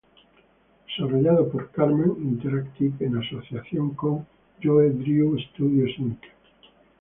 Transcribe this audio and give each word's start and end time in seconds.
Desarrollado 0.87 1.51
por 1.51 1.69
Karman 1.69 2.15
Interactive 2.23 3.05
en 3.05 3.17
asociación 3.19 3.91
con 3.93 4.25
Joey 4.59 4.89
Drew 4.93 5.37
Studios 5.51 5.91
Inc. 5.99 6.23